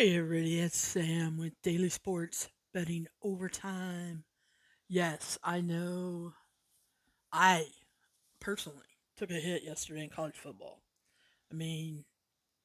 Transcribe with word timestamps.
Hey 0.00 0.16
everybody, 0.16 0.58
it's 0.60 0.78
Sam 0.78 1.36
with 1.36 1.52
Daily 1.62 1.90
Sports 1.90 2.48
Betting 2.72 3.06
Overtime. 3.22 4.24
Yes, 4.88 5.38
I 5.44 5.60
know 5.60 6.32
I 7.30 7.66
personally 8.40 8.78
took 9.18 9.30
a 9.30 9.34
hit 9.34 9.62
yesterday 9.62 10.04
in 10.04 10.08
college 10.08 10.36
football. 10.36 10.80
I 11.52 11.54
mean, 11.54 12.06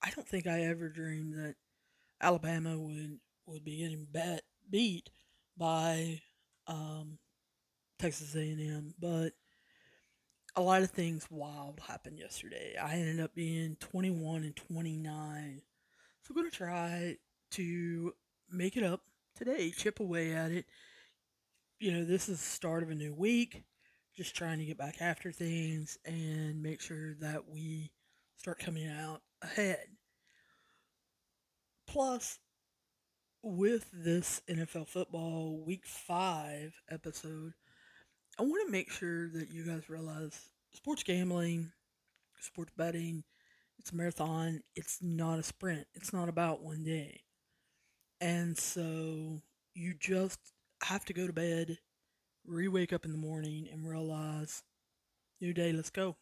I 0.01 0.11
don't 0.11 0.25
think 0.25 0.47
I 0.47 0.61
ever 0.61 0.87
dreamed 0.87 1.33
that 1.33 1.55
Alabama 2.21 2.79
would 2.79 3.19
would 3.47 3.65
be 3.65 3.79
getting 3.79 4.07
bet, 4.09 4.43
beat 4.69 5.09
by 5.57 6.21
um, 6.67 7.17
Texas 7.99 8.33
A&M, 8.33 8.93
but 8.97 9.33
a 10.55 10.61
lot 10.61 10.83
of 10.83 10.91
things 10.91 11.27
wild 11.29 11.81
happened 11.85 12.17
yesterday. 12.17 12.77
I 12.81 12.93
ended 12.93 13.19
up 13.19 13.35
being 13.35 13.75
21 13.81 14.43
and 14.43 14.55
29 14.55 15.63
so 16.25 16.31
I'm 16.31 16.41
going 16.41 16.49
to 16.49 16.57
try 16.57 17.17
to 17.55 18.13
make 18.49 18.77
it 18.77 18.83
up 18.83 19.01
today, 19.35 19.71
chip 19.71 19.99
away 19.99 20.33
at 20.33 20.51
it. 20.51 20.65
You 21.79 21.91
know, 21.91 22.05
this 22.05 22.29
is 22.29 22.39
the 22.39 22.45
start 22.45 22.83
of 22.83 22.89
a 22.89 22.95
new 22.95 23.13
week, 23.13 23.63
just 24.15 24.35
trying 24.35 24.59
to 24.59 24.65
get 24.65 24.77
back 24.77 25.01
after 25.01 25.31
things 25.31 25.97
and 26.05 26.61
make 26.61 26.81
sure 26.81 27.15
that 27.21 27.49
we 27.49 27.91
start 28.37 28.59
coming 28.59 28.87
out 28.87 29.21
ahead. 29.41 29.87
Plus, 31.87 32.39
with 33.41 33.89
this 33.93 34.41
NFL 34.49 34.87
football 34.87 35.63
week 35.65 35.85
five 35.85 36.73
episode, 36.89 37.53
I 38.39 38.43
want 38.43 38.65
to 38.65 38.71
make 38.71 38.89
sure 38.89 39.29
that 39.29 39.51
you 39.51 39.65
guys 39.65 39.89
realize 39.89 40.49
sports 40.73 41.03
gambling, 41.03 41.71
sports 42.39 42.71
betting, 42.77 43.23
it's 43.79 43.91
a 43.91 43.95
marathon. 43.95 44.61
It's 44.75 44.99
not 45.01 45.39
a 45.39 45.43
sprint. 45.43 45.87
It's 45.93 46.13
not 46.13 46.29
about 46.29 46.63
one 46.63 46.83
day. 46.83 47.21
And 48.25 48.57
so 48.57 49.41
you 49.75 49.93
just 49.93 50.39
have 50.83 51.05
to 51.05 51.13
go 51.13 51.27
to 51.27 51.33
bed, 51.33 51.77
re 52.45 52.67
wake 52.67 52.93
up 52.93 53.05
in 53.05 53.11
the 53.11 53.17
morning, 53.17 53.69
and 53.71 53.87
realize 53.87 54.63
new 55.41 55.53
day, 55.53 55.73
let's 55.73 55.91
go. 55.91 56.17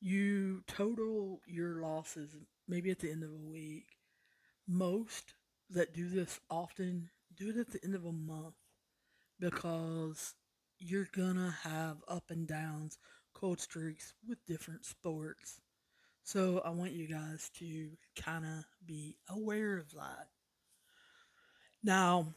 You 0.00 0.62
total 0.66 1.42
your 1.46 1.82
losses 1.82 2.34
maybe 2.66 2.90
at 2.90 2.98
the 3.00 3.10
end 3.10 3.22
of 3.22 3.30
a 3.30 3.50
week. 3.50 3.98
Most 4.68 5.34
that 5.70 5.94
do 5.94 6.08
this 6.08 6.40
often 6.50 7.10
do 7.36 7.50
it 7.50 7.56
at 7.58 7.70
the 7.70 7.84
end 7.84 7.94
of 7.94 8.04
a 8.06 8.12
month 8.12 8.56
because 9.40 10.34
you're 10.78 11.08
gonna 11.12 11.50
have 11.62 11.98
up 12.08 12.30
and 12.30 12.48
downs, 12.48 12.98
cold 13.34 13.60
streaks 13.60 14.14
with 14.28 14.44
different 14.46 14.86
sports. 14.86 15.60
So 16.24 16.60
I 16.60 16.70
want 16.70 16.92
you 16.92 17.08
guys 17.08 17.50
to 17.58 17.90
kind 18.16 18.46
of 18.46 18.66
be 18.86 19.18
aware 19.28 19.78
of 19.78 19.92
that. 19.92 20.28
Now, 21.86 22.34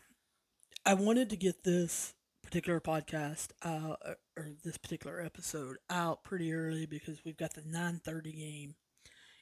I 0.86 0.94
wanted 0.94 1.31
to 1.31 1.36
get 1.36 1.64
this 1.64 2.14
particular 2.44 2.80
podcast 2.80 3.47
uh, 3.64 3.95
or 4.38 4.50
this 4.64 4.78
particular 4.78 5.19
episode 5.19 5.78
out 5.89 6.23
pretty 6.23 6.53
early 6.53 6.86
because 6.86 7.25
we've 7.25 7.36
got 7.36 7.55
the 7.55 7.64
9:30 7.64 8.31
game 8.31 8.75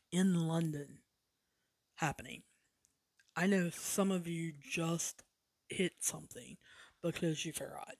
in 0.10 0.48
London 0.48 1.00
happening. 1.96 2.44
I 3.36 3.48
know 3.48 3.70
some 3.70 4.10
of 4.10 4.28
you 4.30 4.54
just 4.58 5.24
hit 5.68 5.96
something 6.00 6.56
because 7.04 7.44
you 7.44 7.52
forgot. 7.52 7.96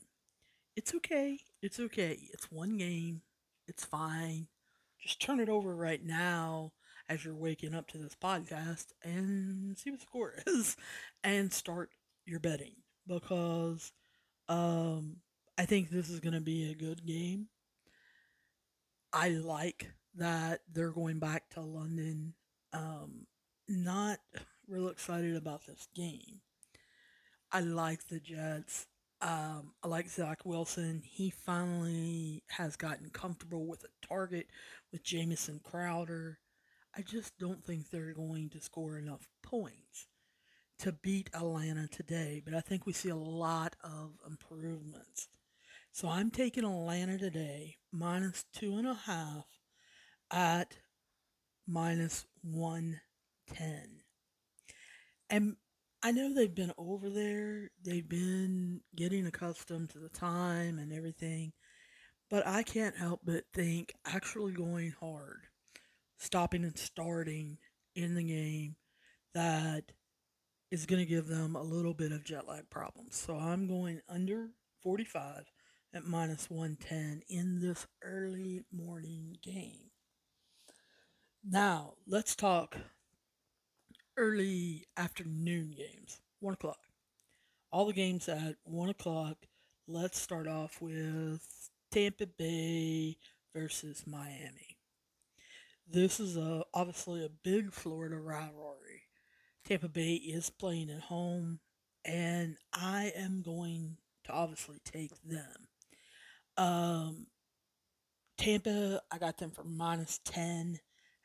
It's 0.78 0.96
okay. 0.96 1.40
It's 1.62 1.78
okay. 1.78 2.30
It's 2.32 2.50
one 2.50 2.78
game. 2.78 3.24
It's 3.68 3.84
fine 3.84 4.48
just 5.08 5.22
turn 5.22 5.40
it 5.40 5.50
over 5.50 5.76
right 5.76 6.04
now 6.04 6.74
as 7.10 7.24
you're 7.24 7.36
waking 7.36 7.74
up 7.74 7.88
to 7.88 7.98
this 7.98 8.16
podcast 8.22 8.88
and 9.04 9.78
see 9.78 9.92
what 9.92 10.00
the 10.00 10.06
score 10.06 10.34
is 10.48 10.76
and 11.24 11.54
start 11.54 11.92
your 12.28 12.40
betting 12.40 12.76
because 13.08 13.92
um, 14.50 15.18
I 15.58 15.66
think 15.66 15.90
this 15.90 16.10
is 16.10 16.20
going 16.20 16.34
to 16.34 16.42
be 16.42 16.70
a 16.70 16.76
good 16.76 17.06
game. 17.06 17.48
I 19.14 19.30
like 19.30 19.92
that 20.16 20.62
they're 20.72 20.92
going 20.92 21.20
back 21.20 21.50
to 21.52 21.62
London. 21.62 22.34
Um, 22.74 23.28
not 23.68 24.20
real 24.68 24.90
excited 24.90 25.36
about 25.36 25.66
this 25.66 25.88
game. 25.96 26.42
I 27.52 27.62
like 27.62 28.08
the 28.08 28.20
Jets. 28.20 28.88
Um, 29.22 29.74
I 29.84 29.88
like 29.88 30.10
Zach 30.10 30.46
Wilson. 30.46 31.02
He 31.06 31.30
finally 31.30 32.44
has 32.50 32.76
gotten 32.76 33.10
comfortable 33.10 33.66
with 33.66 33.84
a 33.84 34.08
target 34.08 34.48
with 34.92 35.04
Jamison 35.04 35.60
Crowder. 35.64 36.40
I 36.96 37.02
just 37.02 37.38
don't 37.40 37.66
think 37.66 37.90
they're 37.90 38.14
going 38.14 38.50
to 38.50 38.62
score 38.62 38.98
enough 38.98 39.28
points 39.42 40.08
to 40.80 40.92
beat 40.92 41.30
Atlanta 41.34 41.88
today, 41.88 42.42
but 42.44 42.54
I 42.54 42.62
think 42.62 42.86
we 42.86 42.94
see 42.94 43.10
a 43.10 43.16
lot 43.16 43.76
of 43.84 44.12
improvements. 44.26 45.28
So 45.92 46.08
I'm 46.08 46.30
taking 46.30 46.64
Atlanta 46.64 47.18
today 47.18 47.78
minus 47.92 48.46
two 48.54 48.78
and 48.78 48.88
a 48.88 48.94
half 48.94 49.46
at 50.32 50.78
minus 51.68 52.26
110. 52.44 54.04
And 55.30 55.56
I 56.04 56.12
know 56.12 56.34
they've 56.34 56.54
been 56.54 56.74
over 56.78 57.10
there, 57.10 57.72
they've 57.84 58.08
been 58.08 58.82
getting 58.96 59.26
accustomed 59.26 59.90
to 59.90 60.00
the 60.00 60.10
time 60.10 60.78
and 60.78 60.94
everything, 60.94 61.54
but 62.30 62.46
I 62.46 62.62
can't 62.62 62.96
help 62.96 63.22
but 63.26 63.46
think 63.54 63.94
actually 64.06 64.52
going 64.52 64.94
hard, 65.00 65.48
stopping 66.18 66.64
and 66.64 66.78
starting 66.78 67.58
in 67.96 68.14
the 68.14 68.24
game, 68.24 68.76
that 69.34 69.92
is 70.72 70.86
going 70.86 71.00
to 71.00 71.10
give 71.10 71.28
them 71.28 71.56
a 71.56 71.62
little 71.62 71.94
bit 71.94 72.12
of 72.12 72.24
jet 72.24 72.48
lag 72.48 72.70
problems. 72.70 73.16
So 73.16 73.36
I'm 73.36 73.68
going 73.68 74.02
under 74.10 74.50
45 74.84 75.52
at 75.94 76.06
minus 76.06 76.50
110 76.50 77.24
in 77.30 77.62
this 77.62 77.88
early 78.04 78.64
morning 78.72 79.38
game. 79.42 79.92
Now, 81.44 81.94
let's 82.06 82.36
talk 82.36 82.76
early 84.18 84.86
afternoon 84.98 85.74
games, 85.78 86.20
1 86.42 86.56
o'clock. 86.56 86.80
All 87.72 87.86
the 87.86 87.94
games 87.94 88.28
at 88.28 88.56
1 88.64 88.90
o'clock. 88.90 89.38
Let's 89.88 90.20
start 90.20 90.48
off 90.48 90.82
with 90.82 91.42
Tampa 91.92 92.28
Bay 92.28 93.18
versus 93.56 94.04
Miami. 94.06 94.78
This 95.90 96.20
is 96.20 96.36
a, 96.36 96.64
obviously 96.74 97.24
a 97.24 97.30
big 97.30 97.72
Florida 97.72 98.18
rivalry. 98.18 98.87
Tampa 99.68 99.90
Bay 99.90 100.14
is 100.14 100.50
playing 100.50 100.90
at 100.90 101.02
home, 101.02 101.60
and 102.06 102.56
I 102.74 103.12
am 103.16 103.42
going 103.42 103.98
to 104.24 104.32
obviously 104.32 104.78
take 104.86 105.12
them. 105.24 105.68
Um, 106.56 107.28
Tampa, 108.38 109.02
I 109.12 109.18
got 109.18 109.38
them 109.38 109.52
for 109.52 109.64
minus 109.64 110.20
10 110.26 110.80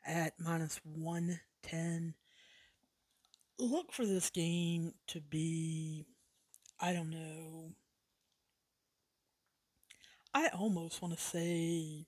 at 0.05 0.33
minus 0.39 0.79
110 0.83 2.15
look 3.59 3.91
for 3.91 4.05
this 4.05 4.29
game 4.29 4.93
to 5.07 5.21
be, 5.21 6.05
I 6.79 6.93
don't 6.93 7.09
know, 7.09 7.71
I 10.33 10.49
almost 10.49 11.01
want 11.01 11.15
to 11.15 11.21
say 11.21 12.05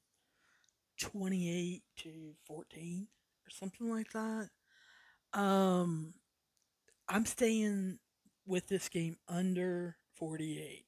28 1.00 1.84
to 1.98 2.10
14 2.46 3.08
or 3.46 3.50
something 3.52 3.90
like 3.90 4.12
that. 4.12 4.50
Um, 5.34 6.14
I'm 7.08 7.26
staying 7.26 8.00
with 8.46 8.68
this 8.68 8.90
game 8.90 9.18
under 9.28 9.98
48. 10.16 10.86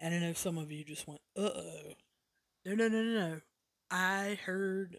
And 0.00 0.14
I 0.14 0.18
know 0.18 0.32
some 0.32 0.58
of 0.58 0.70
you 0.72 0.84
just 0.84 1.06
went, 1.06 1.20
uh 1.36 1.50
oh. 1.54 1.94
No, 2.64 2.74
no, 2.74 2.88
no, 2.88 3.02
no, 3.02 3.28
no. 3.28 3.40
I 3.90 4.38
heard 4.44 4.98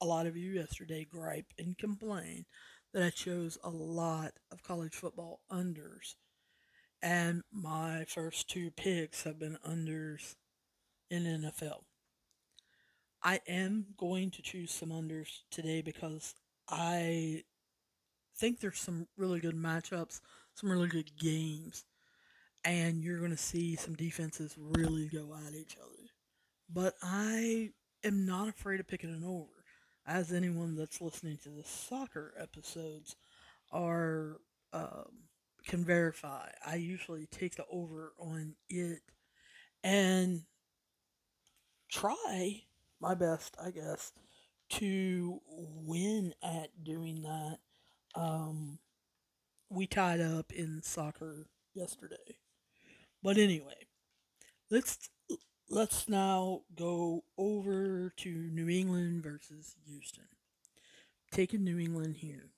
a 0.00 0.06
lot 0.06 0.26
of 0.26 0.36
you 0.36 0.52
yesterday 0.52 1.04
gripe 1.04 1.52
and 1.58 1.76
complain 1.78 2.44
that 2.92 3.02
I 3.02 3.10
chose 3.10 3.58
a 3.64 3.70
lot 3.70 4.32
of 4.52 4.62
college 4.62 4.94
football 4.94 5.40
unders. 5.50 6.14
And 7.02 7.42
my 7.52 8.04
first 8.08 8.48
two 8.48 8.70
picks 8.70 9.24
have 9.24 9.38
been 9.38 9.58
unders 9.66 10.36
in 11.10 11.24
NFL. 11.24 11.84
I 13.22 13.40
am 13.48 13.86
going 13.98 14.30
to 14.32 14.42
choose 14.42 14.70
some 14.72 14.90
unders 14.90 15.40
today 15.50 15.82
because 15.82 16.34
I 16.68 17.44
think 18.38 18.60
there's 18.60 18.78
some 18.78 19.06
really 19.16 19.40
good 19.40 19.56
matchups, 19.56 20.20
some 20.54 20.70
really 20.70 20.88
good 20.88 21.10
games, 21.18 21.84
and 22.64 23.02
you're 23.02 23.18
going 23.18 23.30
to 23.30 23.36
see 23.36 23.76
some 23.76 23.94
defenses 23.94 24.56
really 24.58 25.08
go 25.08 25.34
at 25.46 25.54
each 25.54 25.76
other. 25.76 26.10
But 26.72 26.94
I 27.02 27.70
am 28.04 28.26
not 28.26 28.48
afraid 28.48 28.80
of 28.80 28.88
picking 28.88 29.10
an 29.10 29.24
over 29.24 29.64
as 30.06 30.32
anyone 30.32 30.76
that's 30.76 31.00
listening 31.00 31.38
to 31.42 31.48
the 31.50 31.64
soccer 31.64 32.32
episodes 32.38 33.16
are 33.72 34.38
um, 34.72 35.26
can 35.66 35.84
verify. 35.84 36.48
I 36.64 36.76
usually 36.76 37.26
take 37.26 37.56
the 37.56 37.64
over 37.70 38.12
on 38.18 38.54
it 38.68 39.00
and 39.82 40.42
try 41.90 42.62
my 43.00 43.14
best, 43.14 43.56
I 43.62 43.70
guess, 43.70 44.12
to 44.70 45.40
win 45.48 46.34
at 46.42 46.84
doing 46.84 47.22
that. 47.22 47.58
Um, 48.16 48.78
we 49.70 49.86
tied 49.86 50.20
up 50.20 50.52
in 50.52 50.82
soccer 50.82 51.46
yesterday. 51.74 52.38
But 53.22 53.36
anyway, 53.36 53.86
let's 54.70 55.10
let's 55.68 56.08
now 56.08 56.62
go 56.74 57.24
over 57.36 58.12
to 58.16 58.30
New 58.30 58.68
England 58.68 59.22
versus 59.22 59.74
Houston. 59.86 60.24
Taking 61.32 61.64
New 61.64 61.78
England 61.78 62.16
here. 62.18 62.50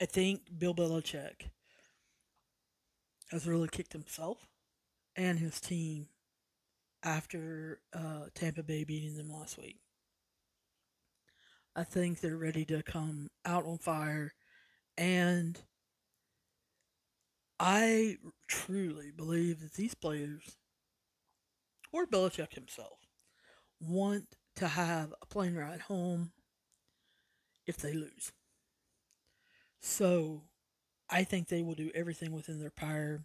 I 0.00 0.06
think 0.06 0.58
Bill 0.58 0.74
Belichick 0.74 1.50
has 3.30 3.46
really 3.46 3.68
kicked 3.68 3.92
himself 3.92 4.48
and 5.14 5.38
his 5.38 5.60
team 5.60 6.08
after 7.04 7.80
uh, 7.92 8.26
Tampa 8.34 8.62
Bay 8.62 8.84
beating 8.84 9.16
them 9.16 9.30
last 9.30 9.58
week. 9.58 9.81
I 11.74 11.84
think 11.84 12.20
they're 12.20 12.36
ready 12.36 12.64
to 12.66 12.82
come 12.82 13.30
out 13.44 13.64
on 13.64 13.78
fire. 13.78 14.34
And 14.98 15.58
I 17.58 18.18
truly 18.46 19.10
believe 19.10 19.60
that 19.60 19.74
these 19.74 19.94
players, 19.94 20.56
or 21.92 22.06
Belichick 22.06 22.54
himself, 22.54 22.98
want 23.80 24.26
to 24.56 24.68
have 24.68 25.14
a 25.22 25.26
plane 25.26 25.54
ride 25.54 25.82
home 25.82 26.32
if 27.66 27.76
they 27.78 27.94
lose. 27.94 28.32
So 29.80 30.42
I 31.08 31.24
think 31.24 31.48
they 31.48 31.62
will 31.62 31.74
do 31.74 31.90
everything 31.94 32.32
within 32.32 32.60
their 32.60 32.70
power 32.70 33.24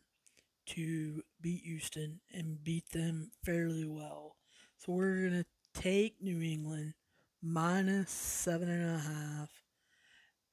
to 0.68 1.24
beat 1.42 1.64
Houston 1.64 2.20
and 2.34 2.64
beat 2.64 2.90
them 2.92 3.32
fairly 3.44 3.86
well. 3.86 4.36
So 4.78 4.94
we're 4.94 5.30
going 5.30 5.44
to 5.44 5.82
take 5.82 6.22
New 6.22 6.42
England 6.42 6.94
minus 7.42 8.12
seven 8.12 8.69
and 8.69 8.95
a 8.95 9.00
half 9.00 9.50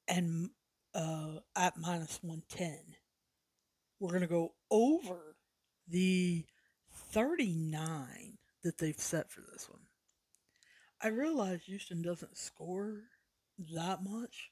and 0.08 0.50
uh, 0.94 1.38
at 1.56 1.76
minus 1.76 2.19
110. 2.22 2.78
We're 4.00 4.10
going 4.10 4.20
to 4.22 4.26
go 4.26 4.52
over 4.70 5.36
the 5.88 6.44
39 6.92 8.38
that 8.62 8.78
they've 8.78 8.98
set 8.98 9.31
for 9.31 9.40
this 9.40 9.69
one. 9.69 9.82
I 11.02 11.08
realize 11.08 11.62
Houston 11.66 12.02
doesn't 12.02 12.36
score 12.36 13.02
that 13.72 14.02
much. 14.02 14.50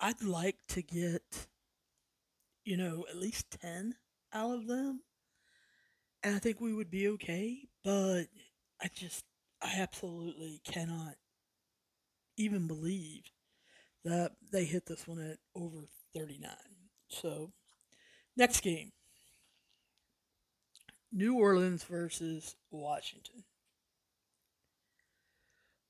I'd 0.00 0.22
like 0.22 0.56
to 0.68 0.82
get, 0.82 1.46
you 2.64 2.76
know, 2.76 3.04
at 3.08 3.16
least 3.16 3.56
10 3.62 3.94
out 4.32 4.54
of 4.54 4.66
them. 4.66 5.02
And 6.22 6.34
I 6.34 6.38
think 6.38 6.60
we 6.60 6.72
would 6.72 6.90
be 6.90 7.08
okay, 7.08 7.68
but 7.84 8.24
I 8.80 8.88
just, 8.92 9.24
I 9.62 9.74
absolutely 9.78 10.60
cannot 10.64 11.14
even 12.36 12.66
believe 12.66 13.24
that 14.04 14.32
they 14.52 14.64
hit 14.64 14.86
this 14.86 15.06
one 15.06 15.18
at 15.18 15.38
over 15.54 15.88
39. 16.14 16.50
So, 17.08 17.52
next 18.36 18.60
game 18.60 18.92
New 21.12 21.36
Orleans 21.36 21.84
versus 21.84 22.56
Washington. 22.72 23.44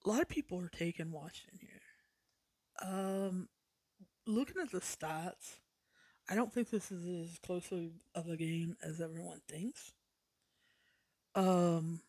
A 0.04 0.08
lot 0.08 0.20
of 0.20 0.28
people 0.28 0.60
are 0.60 0.68
taking 0.68 1.10
Washington 1.10 1.60
here. 1.60 1.80
Um, 2.86 3.48
looking 4.26 4.60
at 4.60 4.70
the 4.70 4.80
stats, 4.80 5.56
I 6.28 6.34
don't 6.34 6.52
think 6.52 6.68
this 6.68 6.92
is 6.92 7.30
as 7.30 7.38
close 7.38 7.72
of 8.14 8.28
a 8.28 8.36
game 8.36 8.76
as 8.82 9.00
everyone 9.00 9.40
thinks. 9.48 9.92
Um, 11.34 12.00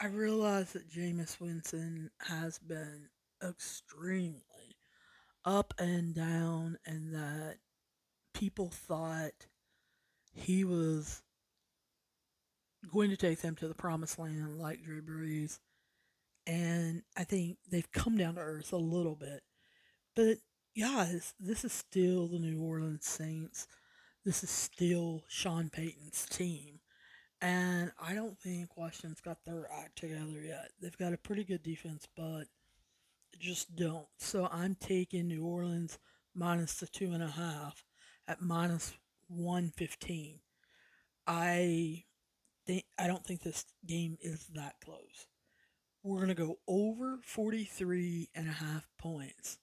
I 0.00 0.06
realize 0.06 0.72
that 0.72 0.90
Jameis 0.90 1.38
Winston 1.40 2.10
has 2.20 2.58
been 2.58 3.08
extremely 3.42 4.76
up 5.44 5.74
and 5.78 6.14
down, 6.14 6.78
and 6.84 7.14
that 7.14 7.56
people 8.34 8.70
thought 8.70 9.46
he 10.32 10.64
was 10.64 11.22
going 12.92 13.10
to 13.10 13.16
take 13.16 13.40
them 13.40 13.54
to 13.56 13.68
the 13.68 13.74
promised 13.74 14.18
land 14.18 14.58
like 14.58 14.82
Drew 14.82 15.02
Brees. 15.02 15.58
And 16.46 17.02
I 17.16 17.24
think 17.24 17.58
they've 17.70 17.90
come 17.90 18.16
down 18.16 18.34
to 18.34 18.40
earth 18.40 18.72
a 18.72 18.76
little 18.76 19.16
bit. 19.16 19.42
But 20.14 20.38
yeah, 20.74 21.06
this, 21.10 21.34
this 21.40 21.64
is 21.64 21.72
still 21.72 22.28
the 22.28 22.38
New 22.38 22.60
Orleans 22.62 23.06
Saints. 23.06 23.66
This 24.24 24.44
is 24.44 24.50
still 24.50 25.24
Sean 25.28 25.70
Payton's 25.70 26.26
team. 26.26 26.80
And 27.40 27.92
I 28.00 28.14
don't 28.14 28.38
think 28.38 28.76
Washington's 28.76 29.20
got 29.20 29.44
their 29.44 29.68
act 29.72 29.98
together 29.98 30.42
yet. 30.42 30.70
They've 30.80 30.96
got 30.96 31.12
a 31.12 31.18
pretty 31.18 31.44
good 31.44 31.62
defense, 31.62 32.06
but 32.16 32.44
just 33.38 33.76
don't. 33.76 34.06
So 34.18 34.48
I'm 34.52 34.74
taking 34.74 35.28
New 35.28 35.44
Orleans 35.44 35.98
minus 36.34 36.74
the 36.74 36.86
two 36.86 37.12
and 37.12 37.22
a 37.22 37.28
half 37.28 37.84
at 38.28 38.42
minus 38.42 38.94
115. 39.28 40.40
I 41.26 42.04
think 42.66 42.84
I 42.98 43.06
don't 43.06 43.24
think 43.24 43.42
this 43.42 43.64
game 43.86 44.18
is 44.20 44.46
that 44.54 44.74
close. 44.84 45.26
We're 46.02 46.16
going 46.16 46.28
to 46.28 46.34
go 46.34 46.58
over 46.68 47.18
43 47.24 48.28
and 48.34 48.48
a 48.48 48.52
half 48.52 48.86
points. 48.98 49.58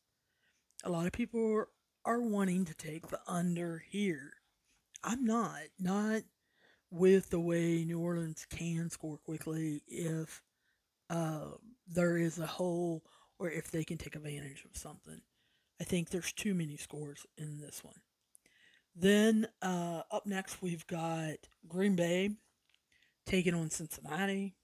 A 0.83 0.89
lot 0.89 1.05
of 1.05 1.13
people 1.13 1.53
are, 1.53 1.69
are 2.03 2.21
wanting 2.21 2.65
to 2.65 2.73
take 2.73 3.07
the 3.07 3.19
under 3.27 3.83
here. 3.89 4.33
I'm 5.03 5.23
not. 5.23 5.61
Not 5.79 6.23
with 6.91 7.29
the 7.29 7.39
way 7.39 7.85
New 7.85 7.99
Orleans 7.99 8.45
can 8.49 8.89
score 8.89 9.17
quickly 9.17 9.81
if 9.87 10.43
uh, 11.09 11.51
there 11.87 12.17
is 12.17 12.39
a 12.39 12.45
hole 12.45 13.03
or 13.43 13.51
if 13.51 13.69
they 13.69 13.83
can 13.83 13.97
take 13.97 14.15
advantage 14.15 14.63
of 14.63 14.77
something. 14.77 15.21
I 15.81 15.83
think 15.83 16.09
there's 16.09 16.31
too 16.31 16.53
many 16.53 16.77
scores 16.77 17.25
in 17.37 17.59
this 17.59 17.83
one. 17.83 17.99
Then 18.95 19.47
uh, 19.61 20.03
up 20.09 20.25
next, 20.25 20.61
we've 20.61 20.87
got 20.87 21.35
Green 21.67 21.97
Bay 21.97 22.31
taking 23.25 23.53
on 23.53 23.69
Cincinnati. 23.69 24.55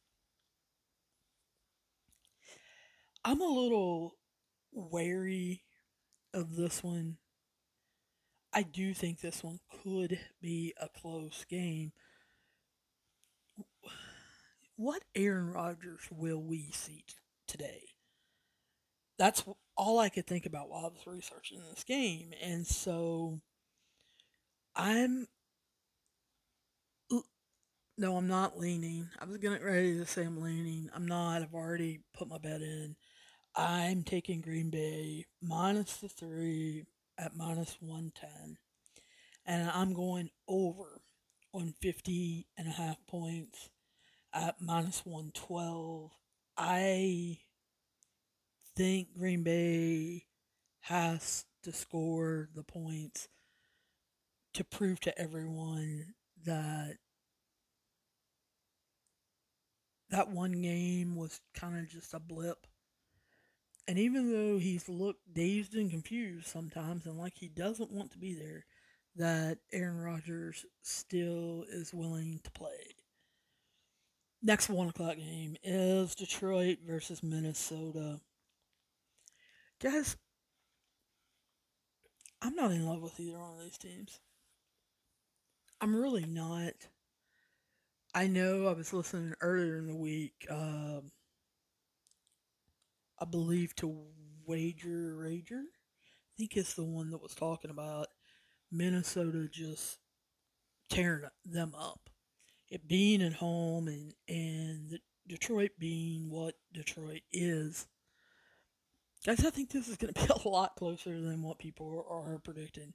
I'm 3.26 3.42
a 3.42 3.46
little 3.46 4.16
wary 4.72 5.64
of 6.34 6.56
this 6.56 6.81
one. 6.81 7.18
I 8.54 8.64
do 8.64 8.94
think 8.94 9.20
this 9.20 9.44
one 9.44 9.60
could 9.84 10.20
be 10.42 10.74
a 10.80 10.88
close 10.88 11.46
game. 11.50 11.92
What 14.78 15.04
Aaron 15.16 15.52
Rodgers 15.52 16.08
will 16.10 16.42
we 16.42 16.70
see 16.72 17.04
today? 17.46 17.89
That's 19.19 19.44
all 19.75 20.00
I 20.00 20.10
could 20.10 20.25
think 20.25 20.48
about 20.48 20.69
while 20.69 20.86
I 20.86 20.89
was 20.89 21.06
researching 21.06 21.62
this 21.69 21.83
game. 21.83 22.31
And 22.42 22.66
so 22.66 23.40
I'm 24.76 25.28
no, 27.99 28.16
I'm 28.16 28.30
not 28.30 28.57
leaning. 28.57 29.09
I 29.19 29.26
was 29.26 29.40
getting 29.40 29.61
ready 29.61 29.97
to 29.97 30.06
say 30.06 30.23
I'm 30.23 30.42
leaning. 30.42 30.90
I'm 30.95 31.06
not. 31.06 31.42
I've 31.42 31.54
already 31.54 31.99
put 32.18 32.30
my 32.30 32.38
bet 32.38 32.61
in. 32.61 32.95
I'm 33.57 34.04
taking 34.04 34.40
Green 34.40 34.69
Bay 34.69 35.26
minus 35.42 35.97
the 35.97 36.07
three 36.07 36.85
at 37.18 37.35
minus 37.35 37.76
110. 37.81 38.57
And 39.45 39.69
I'm 39.69 39.94
going 39.94 40.30
over 40.47 41.02
on 41.54 41.73
50 41.81 42.47
and 42.57 42.69
a 42.69 42.71
half 42.71 43.06
points 43.06 43.69
at 44.33 44.61
minus 44.61 45.06
112. 45.06 46.11
I 46.57 47.40
think 48.80 49.14
Green 49.14 49.44
Bay 49.44 50.24
has 50.80 51.44
to 51.64 51.74
score 51.74 52.48
the 52.56 52.64
points 52.64 53.28
to 54.54 54.64
prove 54.64 55.02
to 55.02 55.19
everyone 55.19 56.14
that 56.45 56.95
that 60.09 60.30
one 60.30 60.62
game 60.62 61.18
was 61.18 61.42
kind 61.54 61.78
of 61.78 61.90
just 61.90 62.14
a 62.14 62.21
blip. 62.21 62.68
And 63.86 64.00
even 64.00 64.31
though 64.31 64.57
he's 64.57 64.88
looked 64.88 65.33
dazed 65.33 65.76
and 65.76 65.92
confused 65.92 66.48
sometimes 66.48 67.06
and 67.06 67.18
like 67.18 67.33
he 67.36 67.50
doesn't 67.50 67.92
want 67.92 68.12
to 68.12 68.18
be 68.18 68.33
there, 68.33 68.64
that 69.18 69.57
Aaron 69.74 70.00
Rodgers 70.00 70.66
still 70.83 71.66
is 71.69 71.94
willing 71.94 72.40
to 72.45 72.52
play. 72.52 72.95
Next 74.42 74.69
one 74.69 74.88
o'clock 74.88 75.18
game 75.18 75.57
is 75.66 76.16
Detroit 76.16 76.78
versus 76.88 77.21
Minnesota. 77.21 78.21
Guys, 79.81 80.18
I'm 82.42 82.54
not 82.54 82.71
in 82.71 82.86
love 82.86 83.02
with 83.02 83.18
either 83.18 83.40
one 83.40 83.54
of 83.54 83.64
these 83.64 83.78
teams. 83.78 84.19
I'm 85.80 85.95
really 85.95 86.26
not. 86.26 86.74
I 88.14 88.28
know 88.28 88.68
I 88.68 88.74
was 88.74 88.92
listening 88.92 89.36
earlier 89.40 89.78
in 89.78 89.88
the 89.88 89.95
week, 89.95 90.45
um, 90.50 91.12
I 93.21 93.24
believe 93.24 93.74
to 93.78 94.04
Wager 94.45 95.16
Rager. 95.18 95.62
I 95.62 96.31
think 96.38 96.57
it's 96.57 96.74
the 96.74 96.83
one 96.83 97.12
that 97.12 97.21
was 97.21 97.33
talking 97.33 97.71
about 97.71 98.07
Minnesota 98.69 99.48
just 99.50 100.00
tearing 100.90 101.30
them 101.45 101.74
up. 101.74 102.09
It 102.69 102.86
being 102.86 103.21
at 103.21 103.33
home 103.33 103.88
and, 103.88 104.14
and 104.28 105.00
Detroit 105.26 105.71
being 105.80 106.30
what 106.30 106.56
Detroit 106.74 107.21
is 107.31 107.88
Guys, 109.26 109.45
I 109.45 109.49
think 109.49 109.69
this 109.69 109.90
is 109.90 109.97
going 109.97 110.14
to 110.14 110.21
be 110.21 110.28
a 110.33 110.47
lot 110.47 110.78
closer 110.78 111.19
than 111.19 111.44
what 111.44 111.59
people 111.59 112.06
are 112.09 112.40
predicting. 112.40 112.94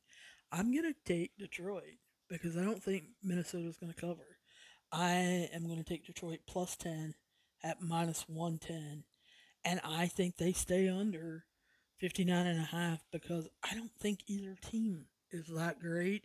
I'm 0.50 0.73
going 0.73 0.90
to 0.90 0.95
take 1.04 1.37
Detroit 1.37 1.99
because 2.31 2.57
I 2.57 2.62
don't 2.62 2.83
think 2.83 3.04
Minnesota 3.23 3.69
is 3.69 3.76
going 3.76 3.93
to 3.93 4.00
cover. 4.00 4.38
I 4.90 5.49
am 5.52 5.66
going 5.66 5.78
to 5.78 5.85
take 5.85 6.07
Detroit 6.07 6.40
plus 6.47 6.76
10 6.76 7.14
at 7.62 7.83
minus 7.83 8.25
110. 8.26 9.04
And 9.66 9.81
I 9.85 10.07
think 10.07 10.37
they 10.37 10.52
stay 10.52 10.88
under 10.88 11.45
59 12.00 12.47
and 12.47 12.61
a 12.61 12.64
half 12.64 13.04
because 13.12 13.47
I 13.62 13.75
don't 13.75 13.93
think 14.00 14.21
either 14.26 14.57
team 14.62 15.04
is 15.31 15.47
that 15.49 15.81
great, 15.81 16.25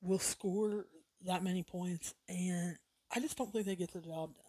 will 0.00 0.18
score 0.18 0.86
that 1.24 1.44
many 1.44 1.62
points, 1.62 2.14
and 2.28 2.76
I 3.14 3.20
just 3.20 3.36
don't 3.36 3.52
think 3.52 3.66
they 3.66 3.76
get 3.76 3.92
the 3.92 4.00
job 4.00 4.34
done. 4.34 4.44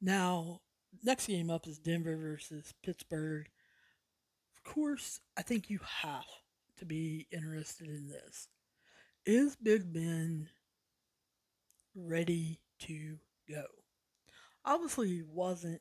Now, 0.00 0.60
next 1.02 1.26
game 1.26 1.50
up 1.50 1.66
is 1.66 1.78
Denver 1.78 2.16
versus 2.16 2.74
Pittsburgh. 2.82 3.48
Of 4.56 4.64
course, 4.64 5.20
I 5.36 5.42
think 5.42 5.70
you 5.70 5.80
have 6.02 6.24
to 6.78 6.84
be 6.84 7.26
interested 7.32 7.88
in 7.88 8.08
this. 8.08 8.48
Is 9.24 9.56
Big 9.56 9.92
Ben 9.92 10.48
ready 11.94 12.60
to 12.80 13.18
go? 13.48 13.64
Obviously, 14.64 15.08
he 15.08 15.22
wasn't 15.22 15.80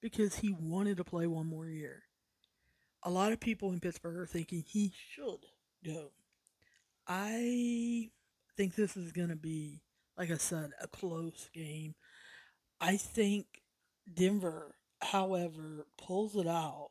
because 0.00 0.36
he 0.36 0.54
wanted 0.58 0.96
to 0.98 1.04
play 1.04 1.26
one 1.26 1.46
more 1.46 1.66
year. 1.66 2.02
A 3.02 3.10
lot 3.10 3.32
of 3.32 3.40
people 3.40 3.72
in 3.72 3.80
Pittsburgh 3.80 4.16
are 4.16 4.26
thinking 4.26 4.64
he 4.66 4.92
should 5.10 5.44
go. 5.84 6.10
I 7.06 8.10
think 8.56 8.74
this 8.74 8.96
is 8.96 9.12
going 9.12 9.28
to 9.28 9.36
be, 9.36 9.82
like 10.18 10.30
I 10.30 10.36
said, 10.36 10.70
a 10.80 10.88
close 10.88 11.48
game. 11.54 11.94
I 12.80 12.96
think 12.96 13.62
Denver, 14.12 14.74
however, 15.02 15.86
pulls 15.98 16.36
it 16.36 16.46
out. 16.46 16.90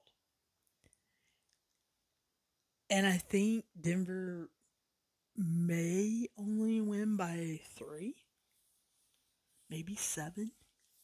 And 2.89 3.07
I 3.07 3.17
think 3.17 3.65
Denver 3.79 4.49
may 5.35 6.27
only 6.37 6.81
win 6.81 7.17
by 7.17 7.59
three, 7.75 8.15
maybe 9.69 9.95
seven. 9.95 10.51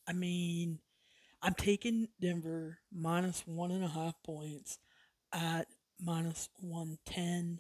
I 0.08 0.14
mean, 0.14 0.80
I'm 1.42 1.56
taking 1.56 2.08
Denver 2.20 2.78
minus 2.94 3.42
one 3.48 3.72
and 3.72 3.84
a 3.84 3.88
half 3.88 4.14
points 4.24 4.78
at 5.34 5.68
minus 6.00 6.50
110. 6.60 7.60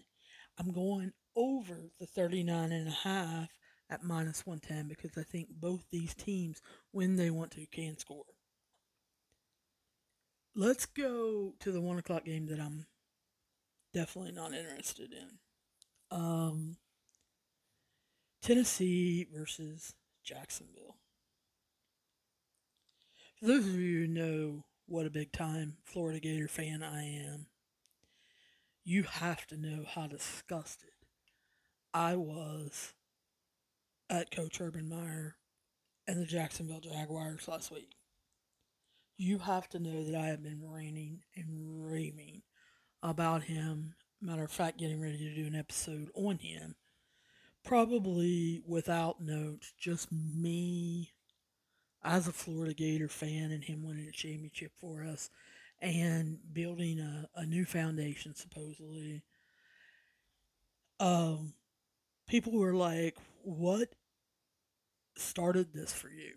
I'm 0.59 0.71
going 0.71 1.13
over 1.35 1.91
the 1.99 2.05
39 2.05 2.71
and 2.71 2.87
a 2.87 2.91
half 2.91 3.49
at 3.89 4.03
minus 4.03 4.45
110 4.45 4.87
because 4.87 5.17
I 5.17 5.23
think 5.23 5.49
both 5.49 5.85
these 5.91 6.13
teams, 6.13 6.61
when 6.91 7.15
they 7.15 7.29
want 7.29 7.51
to, 7.51 7.65
can 7.65 7.97
score. 7.97 8.25
Let's 10.55 10.85
go 10.85 11.53
to 11.59 11.71
the 11.71 11.81
one 11.81 11.97
o'clock 11.97 12.25
game 12.25 12.47
that 12.47 12.59
I'm 12.59 12.85
definitely 13.93 14.33
not 14.33 14.53
interested 14.53 15.13
in. 15.13 15.39
Um, 16.17 16.77
Tennessee 18.41 19.27
versus 19.33 19.93
Jacksonville. 20.23 20.97
For 23.39 23.45
those 23.45 23.65
of 23.65 23.75
you 23.75 24.01
who 24.01 24.07
know 24.07 24.63
what 24.87 25.05
a 25.05 25.09
big 25.09 25.31
time 25.31 25.77
Florida 25.85 26.19
Gator 26.19 26.47
fan 26.47 26.83
I 26.83 27.03
am, 27.03 27.47
you 28.83 29.03
have 29.03 29.47
to 29.47 29.57
know 29.57 29.85
how 29.87 30.07
disgusted 30.07 30.89
I 31.93 32.15
was 32.15 32.93
at 34.09 34.31
Coach 34.31 34.59
Urban 34.59 34.89
Meyer 34.89 35.35
and 36.07 36.21
the 36.21 36.25
Jacksonville 36.25 36.81
Jaguars 36.81 37.47
last 37.47 37.71
week. 37.71 37.91
You 39.23 39.37
have 39.37 39.69
to 39.69 39.79
know 39.79 40.03
that 40.03 40.19
I 40.19 40.29
have 40.29 40.41
been 40.41 40.63
ranting 40.67 41.19
and 41.35 41.85
raving 41.87 42.41
about 43.03 43.43
him. 43.43 43.93
Matter 44.19 44.45
of 44.45 44.51
fact, 44.51 44.79
getting 44.79 44.99
ready 44.99 45.19
to 45.19 45.35
do 45.35 45.45
an 45.45 45.53
episode 45.53 46.09
on 46.15 46.39
him. 46.39 46.73
Probably 47.63 48.63
without 48.65 49.21
notes, 49.21 49.75
just 49.79 50.11
me 50.11 51.11
as 52.03 52.27
a 52.27 52.31
Florida 52.31 52.73
Gator 52.73 53.07
fan 53.07 53.51
and 53.51 53.63
him 53.63 53.83
winning 53.83 54.07
a 54.07 54.11
championship 54.11 54.71
for 54.79 55.05
us 55.05 55.29
and 55.79 56.39
building 56.51 56.99
a, 56.99 57.29
a 57.35 57.45
new 57.45 57.63
foundation, 57.63 58.33
supposedly. 58.33 59.21
Um, 60.99 61.53
people 62.27 62.53
were 62.53 62.73
like, 62.73 63.17
What 63.43 63.89
started 65.15 65.75
this 65.75 65.93
for 65.93 66.09
you? 66.09 66.33